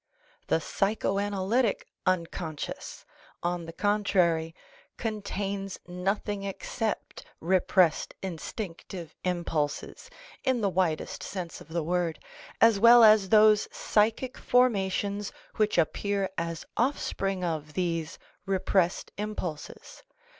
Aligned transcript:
The 0.47 0.59
psycho 0.59 1.19
analytic" 1.19 1.85
unconscious," 2.17 3.05
on 3.43 3.67
the 3.67 3.71
contrary, 3.71 4.55
contains 4.97 5.77
nothing 5.87 6.41
except 6.41 7.23
repressed 7.39 8.15
instinctive 8.23 9.13
impulses 9.23 10.09
in 10.43 10.61
the 10.61 10.71
widest 10.71 11.21
sense 11.21 11.61
of 11.61 11.67
the 11.67 11.83
word, 11.83 12.17
as 12.59 12.79
well 12.79 13.03
as 13.03 13.29
those 13.29 13.67
psychic 13.71 14.39
formations 14.39 15.31
which 15.57 15.77
appear 15.77 16.31
as 16.35 16.65
offspring 16.75 17.43
of 17.43 17.73
these 17.73 18.17
repressed 18.47 19.11
impulses. 19.19 20.01